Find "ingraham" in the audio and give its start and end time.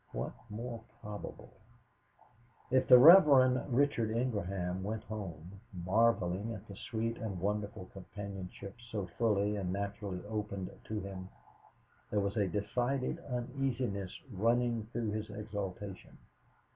4.09-4.81